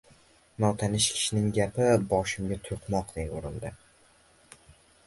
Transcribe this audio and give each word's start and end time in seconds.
Notanish 0.63 1.09
kishining 1.17 1.45
gapi 1.59 1.91
boshimga 2.15 2.59
toʻqmoqday 2.71 3.31
urildi 3.39 3.75